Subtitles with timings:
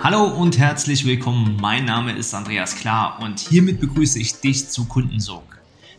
[0.00, 1.58] Hallo und herzlich willkommen.
[1.60, 5.42] Mein Name ist Andreas Klar und hiermit begrüße ich dich zu Kundensog.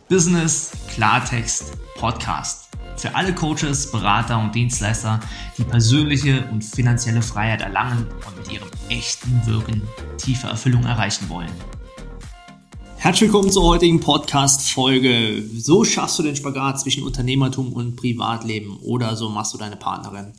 [0.08, 2.70] Business Klartext Podcast.
[2.96, 5.20] Für alle Coaches, Berater und Dienstleister,
[5.58, 9.82] die persönliche und finanzielle Freiheit erlangen und mit ihrem echten Wirken
[10.16, 11.52] tiefe Erfüllung erreichen wollen.
[12.96, 15.44] Herzlich willkommen zur heutigen Podcast-Folge.
[15.58, 20.32] So schaffst du den Spagat zwischen Unternehmertum und Privatleben oder so machst du deine Partnerin,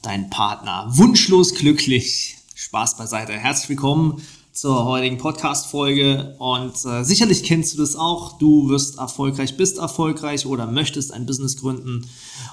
[0.00, 2.38] deinen Partner wunschlos glücklich.
[2.56, 3.32] Spaß beiseite.
[3.32, 8.38] Herzlich willkommen zur heutigen Podcast-Folge und äh, sicherlich kennst du das auch.
[8.38, 12.06] Du wirst erfolgreich, bist erfolgreich oder möchtest ein Business gründen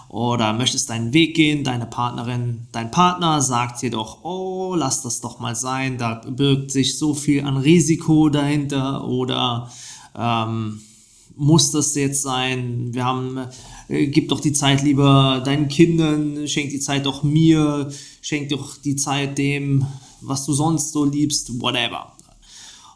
[0.10, 1.64] oder möchtest deinen Weg gehen.
[1.64, 6.00] Deine Partnerin, dein Partner sagt dir doch, oh, lass das doch mal sein.
[6.00, 9.72] Da birgt sich so viel an Risiko dahinter oder
[10.18, 10.82] ähm,
[11.36, 12.90] muss das jetzt sein?
[12.92, 13.40] Wir haben,
[13.88, 18.78] äh, gib doch die Zeit lieber deinen Kindern, schenk die Zeit doch mir, schenk doch
[18.78, 19.86] die Zeit dem
[20.22, 22.16] was du sonst so liebst, whatever.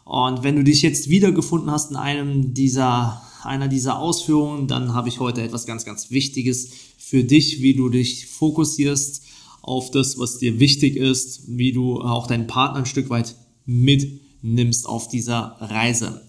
[0.04, 5.08] Und wenn du dich jetzt wiedergefunden hast in einem dieser, einer dieser Ausführungen, dann habe
[5.08, 9.22] ich heute etwas ganz, ganz Wichtiges für dich, wie du dich fokussierst
[9.62, 14.86] auf das, was dir wichtig ist, wie du auch deinen Partner ein Stück weit mitnimmst
[14.86, 16.22] auf dieser Reise.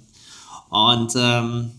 [0.70, 1.72] Und ähm,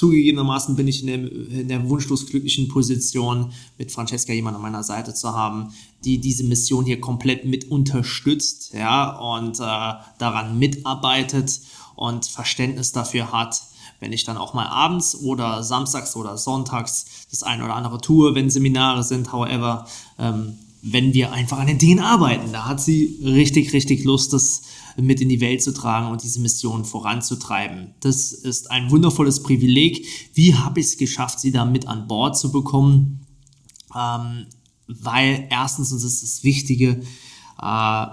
[0.00, 4.82] Zugegebenermaßen bin ich in der, in der wunschlos glücklichen Position, mit Francesca jemand an meiner
[4.82, 5.74] Seite zu haben,
[6.06, 11.60] die diese Mission hier komplett mit unterstützt, ja, und äh, daran mitarbeitet
[11.96, 13.60] und Verständnis dafür hat,
[13.98, 18.34] wenn ich dann auch mal abends oder samstags oder sonntags das eine oder andere tue,
[18.34, 19.86] wenn Seminare sind, however,
[20.18, 22.52] ähm, wenn wir einfach an den Dingen arbeiten.
[22.52, 24.62] Da hat sie richtig, richtig Lust, das
[24.96, 27.94] mit in die Welt zu tragen und diese Mission voranzutreiben.
[28.00, 30.06] Das ist ein wundervolles Privileg.
[30.34, 33.26] Wie habe ich es geschafft, sie da mit an Bord zu bekommen?
[33.94, 34.46] Ähm,
[34.86, 37.00] weil erstens, und das ist das Wichtige,
[37.60, 38.06] äh,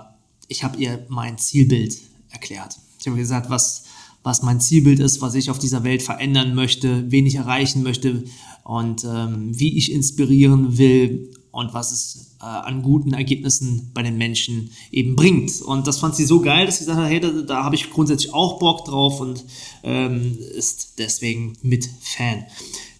[0.47, 1.97] ich habe ihr mein Zielbild
[2.29, 2.77] erklärt.
[2.99, 3.85] Ich habe gesagt, was,
[4.23, 8.23] was mein Zielbild ist, was ich auf dieser Welt verändern möchte, wen ich erreichen möchte
[8.63, 14.15] und ähm, wie ich inspirieren will und was es äh, an guten Ergebnissen bei den
[14.15, 15.59] Menschen eben bringt.
[15.63, 17.89] Und das fand sie so geil, dass sie gesagt hat, hey, da, da habe ich
[17.89, 19.43] grundsätzlich auch Bock drauf und
[19.81, 22.45] ähm, ist deswegen mit Fan.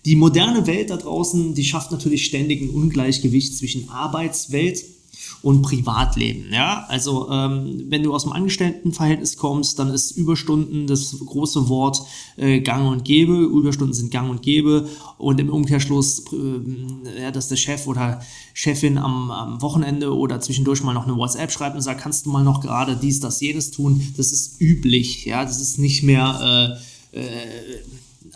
[0.06, 4.84] Die moderne Welt da draußen, die schafft natürlich ständig ein Ungleichgewicht zwischen Arbeitswelt
[5.42, 6.52] und Privatleben.
[6.52, 12.02] Ja, also ähm, wenn du aus dem Angestelltenverhältnis kommst, dann ist Überstunden das große Wort
[12.38, 13.34] äh, Gang und Gäbe.
[13.34, 14.88] Überstunden sind Gang und Gäbe
[15.18, 18.22] und im Umkehrschluss, äh, ja, dass der Chef oder
[18.54, 22.32] Chefin am, am Wochenende oder zwischendurch mal noch eine WhatsApp schreibt und sagt, kannst du
[22.32, 24.02] mal noch gerade dies, das, jenes tun.
[24.18, 25.26] Das ist üblich.
[25.26, 26.78] Ja, das ist nicht mehr
[27.14, 27.24] äh, äh,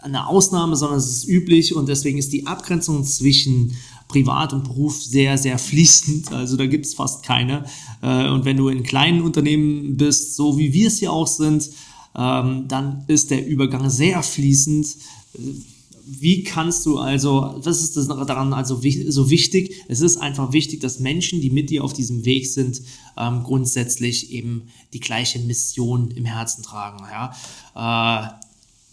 [0.01, 3.75] eine Ausnahme, sondern es ist üblich und deswegen ist die Abgrenzung zwischen
[4.11, 6.33] Privat und Beruf sehr, sehr fließend.
[6.33, 7.65] Also da gibt es fast keine.
[8.01, 11.69] Äh, und wenn du in kleinen Unternehmen bist, so wie wir es hier auch sind,
[12.17, 14.97] ähm, dann ist der Übergang sehr fließend.
[16.03, 19.75] Wie kannst du also, was ist das daran also so wichtig?
[19.87, 22.81] Es ist einfach wichtig, dass Menschen, die mit dir auf diesem Weg sind,
[23.17, 27.05] ähm, grundsätzlich eben die gleiche Mission im Herzen tragen.
[27.09, 28.27] Ja?
[28.27, 28.29] Äh,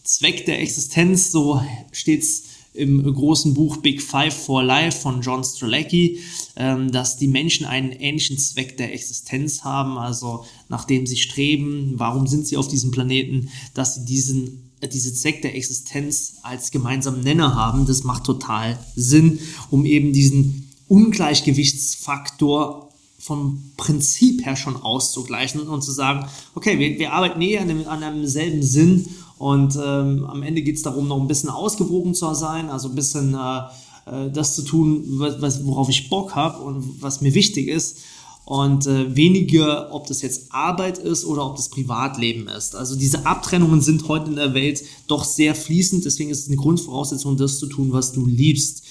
[0.05, 2.45] Zweck der Existenz, so steht es
[2.79, 6.21] im großen Buch Big Five for Life von John Strelacki,
[6.57, 12.27] ähm, dass die Menschen einen ähnlichen Zweck der Existenz haben, also nachdem sie streben, warum
[12.27, 17.23] sind sie auf diesem Planeten, dass sie diesen äh, diese Zweck der Existenz als gemeinsamen
[17.23, 17.87] Nenner haben.
[17.87, 19.41] Das macht total Sinn,
[19.71, 27.13] um eben diesen Ungleichgewichtsfaktor vom Prinzip her schon auszugleichen und zu sagen, okay, wir, wir
[27.13, 29.07] arbeiten eh an, einem, an einem selben Sinn
[29.39, 32.95] und ähm, am Ende geht es darum, noch ein bisschen ausgewogen zu sein, also ein
[32.95, 33.59] bisschen äh,
[34.07, 37.99] äh das zu tun, was, worauf ich Bock habe und was mir wichtig ist.
[38.45, 42.75] Und äh, weniger, ob das jetzt Arbeit ist oder ob das Privatleben ist.
[42.75, 46.07] Also diese Abtrennungen sind heute in der Welt doch sehr fließend.
[46.07, 48.85] Deswegen ist es eine Grundvoraussetzung, das zu tun, was du liebst.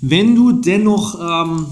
[0.00, 1.66] Wenn du dennoch ähm,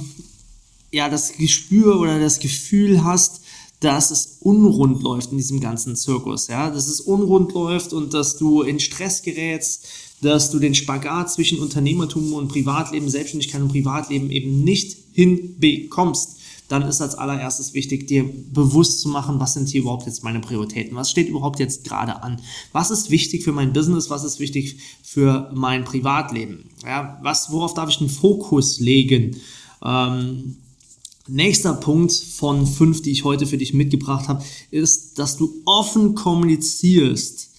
[0.92, 3.40] ja das Gespür oder das Gefühl hast,
[3.80, 8.38] dass es unrund läuft in diesem ganzen Zirkus, ja, dass es unrund läuft und dass
[8.38, 9.86] du in Stress gerätst,
[10.22, 16.38] dass du den Spagat zwischen Unternehmertum und Privatleben, Selbstständigkeit und Privatleben eben nicht hinbekommst,
[16.68, 20.40] dann ist als allererstes wichtig, dir bewusst zu machen, was sind hier überhaupt jetzt meine
[20.40, 22.40] Prioritäten, was steht überhaupt jetzt gerade an,
[22.72, 27.74] was ist wichtig für mein Business, was ist wichtig für mein Privatleben, ja, was, worauf
[27.74, 29.36] darf ich den Fokus legen,
[29.84, 30.56] ähm,
[31.26, 36.14] Nächster Punkt von fünf, die ich heute für dich mitgebracht habe, ist, dass du offen
[36.14, 37.50] kommunizierst.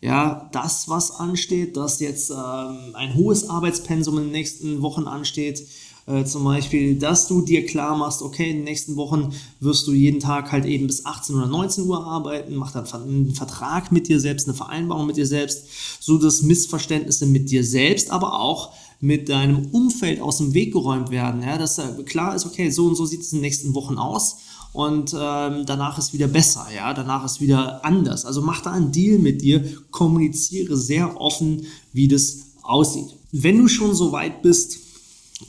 [0.00, 5.64] Ja, das, was ansteht, dass jetzt ähm, ein hohes Arbeitspensum in den nächsten Wochen ansteht,
[6.04, 9.92] Äh, zum Beispiel, dass du dir klar machst, okay, in den nächsten Wochen wirst du
[9.92, 14.08] jeden Tag halt eben bis 18 oder 19 Uhr arbeiten, mach dann einen Vertrag mit
[14.08, 15.64] dir selbst, eine Vereinbarung mit dir selbst,
[16.00, 18.72] so dass Missverständnisse mit dir selbst, aber auch
[19.02, 21.42] mit deinem Umfeld aus dem Weg geräumt werden.
[21.42, 24.36] Ja, dass klar ist, okay, so und so sieht es in den nächsten Wochen aus
[24.72, 28.24] und ähm, danach ist wieder besser, ja, danach ist wieder anders.
[28.24, 33.08] Also mach da einen Deal mit dir, kommuniziere sehr offen, wie das aussieht.
[33.32, 34.78] Wenn du schon so weit bist,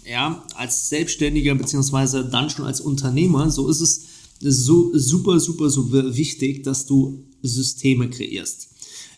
[0.04, 4.06] ja, als Selbstständiger beziehungsweise dann schon als Unternehmer, so ist es
[4.40, 8.70] so super, super, super wichtig, dass du Systeme kreierst.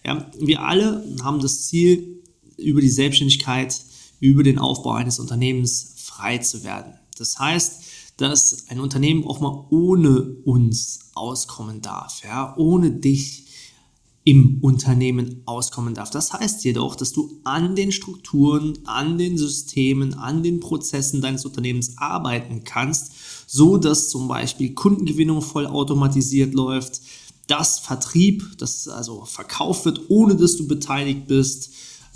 [0.06, 2.22] Ja, wir alle haben das Ziel,
[2.58, 3.82] über die Selbstständigkeit,
[4.26, 6.94] über den Aufbau eines Unternehmens frei zu werden.
[7.18, 7.82] Das heißt,
[8.18, 13.46] dass ein Unternehmen auch mal ohne uns auskommen darf, ja, ohne dich
[14.24, 16.10] im Unternehmen auskommen darf.
[16.10, 21.46] Das heißt jedoch, dass du an den Strukturen, an den Systemen, an den Prozessen deines
[21.46, 23.12] Unternehmens arbeiten kannst,
[23.46, 27.02] so dass zum Beispiel Kundengewinnung vollautomatisiert läuft,
[27.46, 31.70] dass Vertrieb, dass also verkauft wird, ohne dass du beteiligt bist,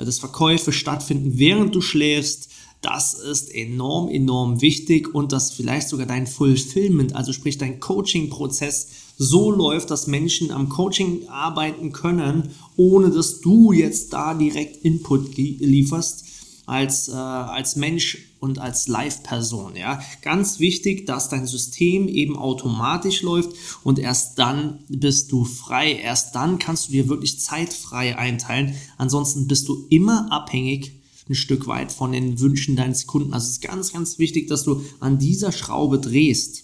[0.06, 2.50] dass Verkäufe stattfinden, während du schläfst,
[2.82, 8.88] das ist enorm, enorm wichtig und dass vielleicht sogar dein Fulfillment, also sprich dein Coaching-Prozess,
[9.18, 15.36] so läuft, dass Menschen am Coaching arbeiten können, ohne dass du jetzt da direkt Input
[15.36, 16.24] lieferst.
[16.66, 19.76] Als, äh, als Mensch und als Live-Person.
[19.76, 20.02] Ja?
[20.22, 23.52] Ganz wichtig, dass dein System eben automatisch läuft
[23.84, 25.94] und erst dann bist du frei.
[25.94, 28.76] Erst dann kannst du dir wirklich zeitfrei einteilen.
[28.98, 30.94] Ansonsten bist du immer abhängig
[31.30, 33.34] ein Stück weit von den Wünschen deines Kunden.
[33.34, 36.64] Also es ist ganz, ganz wichtig, dass du an dieser Schraube drehst.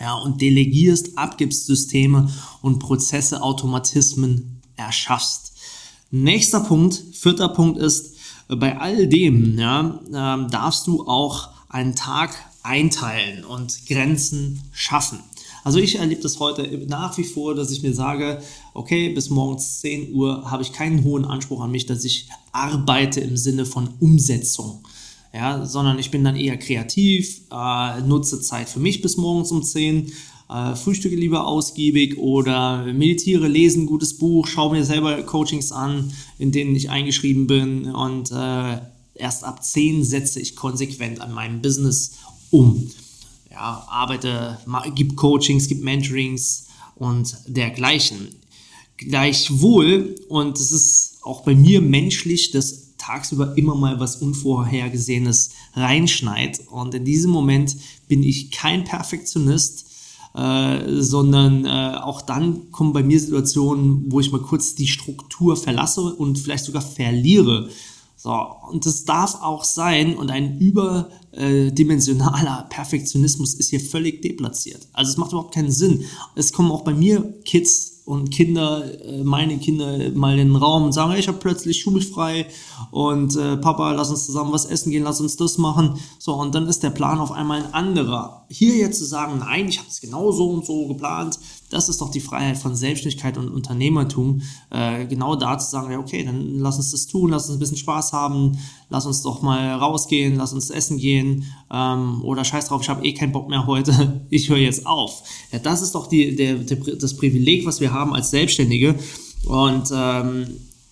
[0.00, 2.30] Ja, und delegierst, abgibst Systeme
[2.62, 5.52] und Prozesse, Automatismen erschaffst.
[6.10, 8.11] Nächster Punkt, vierter Punkt ist,
[8.48, 15.20] bei all dem ja, äh, darfst du auch einen Tag einteilen und Grenzen schaffen.
[15.64, 18.42] Also ich erlebe das heute nach wie vor, dass ich mir sage,
[18.74, 23.20] okay, bis morgens 10 Uhr habe ich keinen hohen Anspruch an mich, dass ich arbeite
[23.20, 24.82] im Sinne von Umsetzung.
[25.34, 29.62] Ja, sondern ich bin dann eher kreativ, äh, nutze Zeit für mich bis morgens um
[29.62, 30.12] 10,
[30.52, 36.12] äh, frühstücke lieber ausgiebig oder meditiere, lese ein gutes Buch, schaue mir selber Coachings an,
[36.38, 38.78] in denen ich eingeschrieben bin und äh,
[39.14, 42.18] erst ab 10 setze ich konsequent an meinem Business
[42.50, 42.90] um
[43.50, 44.58] ja, arbeite,
[44.94, 46.66] gibt Coachings, gibt Mentorings
[46.96, 48.28] und dergleichen.
[48.96, 56.60] Gleichwohl, und es ist auch bei mir menschlich, dass tagsüber immer mal was Unvorhergesehenes reinschneit.
[56.68, 57.76] Und in diesem Moment
[58.08, 59.86] bin ich kein Perfektionist,
[60.34, 65.56] äh, sondern äh, auch dann kommen bei mir Situationen, wo ich mal kurz die Struktur
[65.56, 67.68] verlasse und vielleicht sogar verliere.
[68.16, 68.32] So,
[68.70, 74.86] und das darf auch sein und ein überdimensionaler Perfektionismus ist hier völlig deplatziert.
[74.92, 76.04] Also es macht überhaupt keinen Sinn.
[76.36, 80.84] Es kommen auch bei mir Kids und Kinder, äh, meine Kinder mal in den Raum
[80.84, 82.46] und sagen, ich habe plötzlich schulfrei
[82.90, 85.98] und äh, Papa, lass uns zusammen was essen gehen, lass uns das machen.
[86.18, 88.44] So, und dann ist der Plan auf einmal ein anderer.
[88.48, 91.38] Hier jetzt zu sagen, nein, ich habe es genau so und so geplant,
[91.72, 94.42] das ist doch die Freiheit von Selbstständigkeit und Unternehmertum.
[94.70, 97.60] Äh, genau da zu sagen, ja, okay, dann lass uns das tun, lass uns ein
[97.60, 98.58] bisschen Spaß haben,
[98.90, 103.04] lass uns doch mal rausgehen, lass uns essen gehen ähm, oder scheiß drauf, ich habe
[103.06, 105.22] eh keinen Bock mehr heute, ich höre jetzt auf.
[105.50, 108.94] Ja, das ist doch die, der, der, das Privileg, was wir haben als Selbstständige
[109.46, 110.46] und ähm,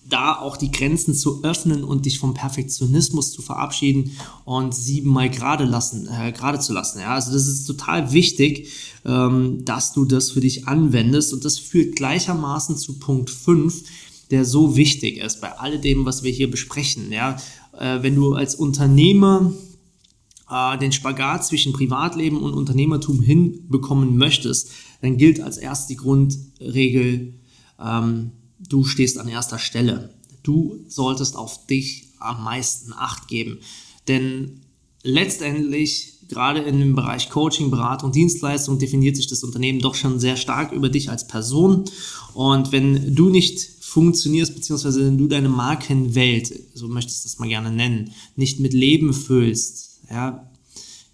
[0.07, 4.11] da auch die Grenzen zu öffnen und dich vom Perfektionismus zu verabschieden
[4.45, 6.99] und siebenmal gerade lassen, äh, gerade zu lassen.
[6.99, 8.69] Ja, also das ist total wichtig,
[9.05, 13.83] ähm, dass du das für dich anwendest und das führt gleichermaßen zu Punkt 5,
[14.31, 17.11] der so wichtig ist bei alledem, was wir hier besprechen.
[17.11, 17.37] Ja,
[17.77, 19.53] äh, wenn du als Unternehmer
[20.49, 27.35] äh, den Spagat zwischen Privatleben und Unternehmertum hinbekommen möchtest, dann gilt als erst die Grundregel,
[27.79, 28.31] ähm,
[28.67, 30.13] du stehst an erster Stelle.
[30.43, 33.59] Du solltest auf dich am meisten Acht geben.
[34.07, 34.61] Denn
[35.03, 40.37] letztendlich, gerade in dem Bereich Coaching, Beratung, Dienstleistung, definiert sich das Unternehmen doch schon sehr
[40.37, 41.85] stark über dich als Person.
[42.33, 47.49] Und wenn du nicht funktionierst, beziehungsweise wenn du deine Markenwelt, so möchtest du das mal
[47.49, 50.47] gerne nennen, nicht mit Leben füllst, ja,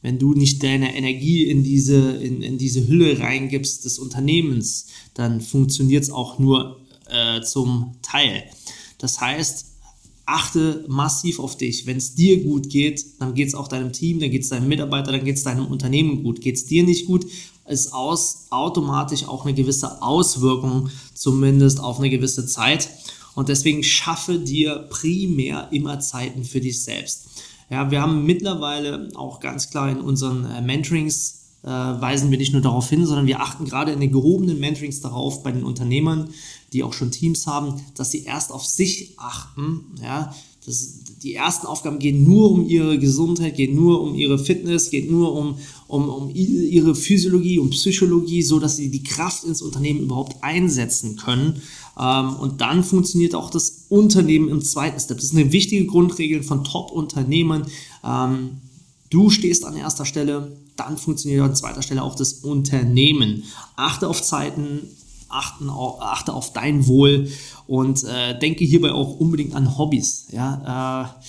[0.03, 5.41] wenn du nicht deine Energie in diese, in, in diese Hülle reingibst des Unternehmens, dann
[5.41, 8.43] funktioniert es auch nur äh, zum Teil.
[8.97, 9.65] Das heißt,
[10.25, 11.85] achte massiv auf dich.
[11.85, 14.67] Wenn es dir gut geht, dann geht es auch deinem Team, dann geht es deinem
[14.67, 16.41] Mitarbeiter, dann geht es deinem Unternehmen gut.
[16.41, 17.25] Geht es dir nicht gut,
[17.67, 22.89] ist aus, automatisch auch eine gewisse Auswirkung, zumindest auf eine gewisse Zeit.
[23.35, 27.27] Und deswegen schaffe dir primär immer Zeiten für dich selbst.
[27.69, 32.53] Ja, wir haben mittlerweile auch ganz klar in unseren äh, Mentorings äh, weisen wir nicht
[32.53, 36.29] nur darauf hin, sondern wir achten gerade in den gehobenen Mentorings darauf bei den Unternehmern,
[36.73, 39.95] die auch schon Teams haben, dass sie erst auf sich achten.
[40.01, 40.33] Ja,
[40.65, 45.09] das, die ersten Aufgaben gehen nur um ihre Gesundheit, gehen nur um ihre Fitness, geht
[45.09, 45.57] nur um,
[45.87, 51.15] um, um ihre Physiologie und Psychologie, so dass sie die Kraft ins Unternehmen überhaupt einsetzen
[51.15, 51.61] können.
[51.97, 55.17] Ähm, und dann funktioniert auch das Unternehmen im zweiten Step.
[55.17, 57.65] Das ist eine wichtige Grundregel von Top-Unternehmern.
[58.03, 58.57] Ähm,
[59.09, 63.43] du stehst an erster Stelle, dann funktioniert an zweiter Stelle auch das Unternehmen.
[63.77, 64.81] Achte auf Zeiten,
[65.29, 67.29] achten achte auf dein Wohl
[67.67, 70.27] und äh, denke hierbei auch unbedingt an Hobbys.
[70.31, 71.15] Ja?
[71.17, 71.23] Äh,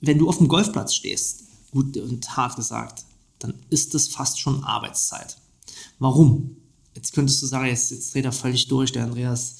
[0.00, 3.04] wenn du auf dem Golfplatz stehst, gut und hart gesagt,
[3.38, 5.36] dann ist das fast schon Arbeitszeit.
[5.98, 6.56] Warum?
[6.94, 9.56] Jetzt könntest du sagen, jetzt, jetzt dreht er völlig durch, der Andreas.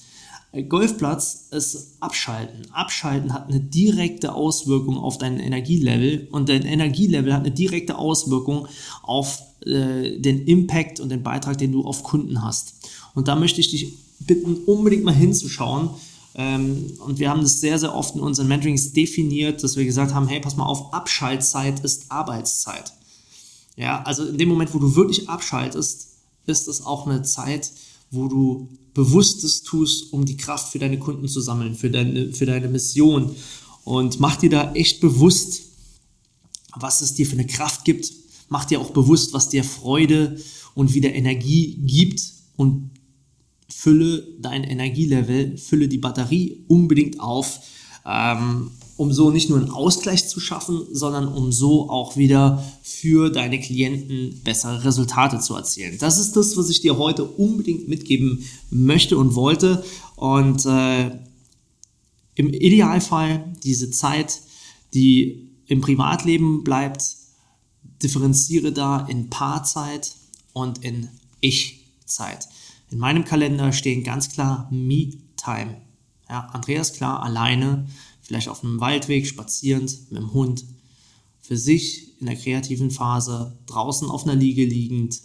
[0.69, 2.71] Golfplatz ist Abschalten.
[2.73, 8.69] Abschalten hat eine direkte Auswirkung auf dein Energielevel und dein Energielevel hat eine direkte Auswirkung
[9.03, 12.75] auf äh, den Impact und den Beitrag, den du auf Kunden hast.
[13.15, 15.91] Und da möchte ich dich bitten, unbedingt mal hinzuschauen.
[16.35, 20.15] Ähm, und wir haben das sehr, sehr oft in unseren Mentorings definiert, dass wir gesagt
[20.15, 22.93] haben, hey, pass mal auf, Abschaltzeit ist Arbeitszeit.
[23.77, 26.09] Ja, also in dem Moment, wo du wirklich abschaltest,
[26.47, 27.71] ist es auch eine Zeit,
[28.11, 32.45] wo du Bewusstes tust, um die Kraft für deine Kunden zu sammeln, für deine, für
[32.45, 33.35] deine Mission.
[33.85, 35.63] Und mach dir da echt bewusst,
[36.77, 38.13] was es dir für eine Kraft gibt.
[38.49, 40.39] Mach dir auch bewusst, was dir Freude
[40.75, 42.23] und wieder Energie gibt
[42.57, 42.91] und
[43.73, 47.61] fülle dein Energielevel, fülle die Batterie unbedingt auf,
[48.07, 53.31] ähm, um so nicht nur einen Ausgleich zu schaffen, sondern um so auch wieder für
[53.31, 55.97] deine Klienten bessere Resultate zu erzielen.
[55.99, 59.83] Das ist das, was ich dir heute unbedingt mitgeben möchte und wollte.
[60.17, 61.11] Und äh,
[62.35, 64.41] im Idealfall diese Zeit,
[64.95, 67.03] die im Privatleben bleibt,
[68.03, 70.15] differenziere da in Paarzeit
[70.53, 71.09] und in
[71.41, 72.49] Ich-Zeit.
[72.93, 75.81] In meinem Kalender stehen ganz klar Me-Time.
[76.29, 77.87] Ja, Andreas klar, alleine,
[78.21, 80.65] vielleicht auf einem Waldweg, spazierend, mit dem Hund,
[81.41, 85.21] für sich in der kreativen Phase, draußen auf einer Liege liegend,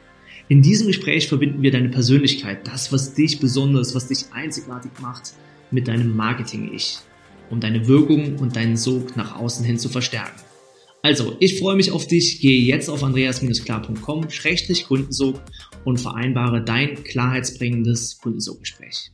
[0.47, 5.33] In diesem Gespräch verbinden wir deine Persönlichkeit, das, was dich besonders, was dich einzigartig macht,
[5.71, 6.97] mit deinem Marketing-Ich,
[7.49, 10.39] um deine Wirkung und deinen Sog nach außen hin zu verstärken.
[11.03, 12.41] Also, ich freue mich auf dich.
[12.41, 15.41] Gehe jetzt auf andreas-klar.com-kundensog
[15.83, 19.11] und vereinbare dein klarheitsbringendes Kundensoggespräch.